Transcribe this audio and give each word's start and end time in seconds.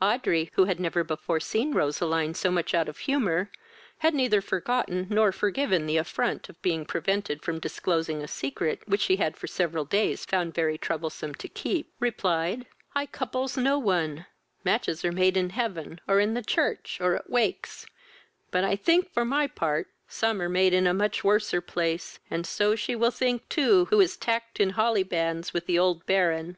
Audrey, 0.00 0.48
who 0.52 0.66
had 0.66 0.78
never 0.78 1.02
before 1.02 1.40
seen 1.40 1.72
Roseline 1.72 2.34
so 2.34 2.52
much 2.52 2.72
out 2.72 2.88
of 2.88 2.98
humour, 2.98 3.38
and 3.40 3.48
had 3.98 4.14
neither 4.14 4.40
forgotten 4.40 5.08
nor 5.10 5.32
forgiven 5.32 5.86
the 5.86 5.96
affront 5.96 6.48
of 6.48 6.62
being 6.62 6.84
prevented 6.86 7.42
from 7.42 7.58
disclosing 7.58 8.22
a 8.22 8.28
secret 8.28 8.86
which 8.86 9.00
she 9.00 9.16
had 9.16 9.36
for 9.36 9.48
several 9.48 9.84
days 9.84 10.24
found 10.24 10.54
very 10.54 10.78
troublesome 10.78 11.34
to 11.34 11.48
keep, 11.48 11.90
replied, 11.98 12.66
"I 12.94 13.06
couples 13.06 13.56
no 13.56 13.76
one; 13.76 14.26
matches 14.62 15.04
are 15.04 15.10
made 15.10 15.36
in 15.36 15.50
heaven, 15.50 16.00
or 16.06 16.20
in 16.20 16.34
the 16.34 16.44
church, 16.44 16.98
or 17.00 17.16
at 17.16 17.28
wakes; 17.28 17.84
but 18.52 18.62
I 18.62 18.76
think, 18.76 19.12
for 19.12 19.24
my 19.24 19.48
part, 19.48 19.88
some 20.06 20.40
are 20.40 20.48
made 20.48 20.72
in 20.74 20.86
a 20.86 20.94
much 20.94 21.24
worser 21.24 21.60
place, 21.60 22.20
and 22.30 22.46
so 22.46 22.76
she 22.76 22.94
will 22.94 23.10
think 23.10 23.48
too 23.48 23.86
who 23.86 23.98
is 24.00 24.16
tacked 24.16 24.60
in 24.60 24.74
hollybands 24.74 25.52
with 25.52 25.66
the 25.66 25.80
old 25.80 26.06
Baron." 26.06 26.56